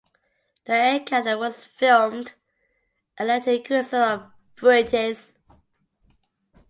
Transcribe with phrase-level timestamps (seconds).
[0.65, 2.33] The encounter was filmed
[3.19, 5.35] and led to criticism of Fuentes.